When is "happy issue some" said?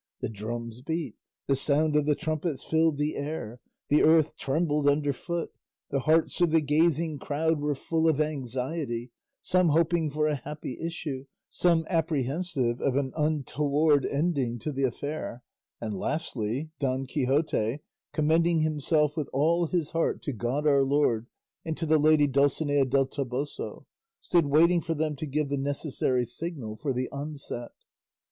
10.37-11.85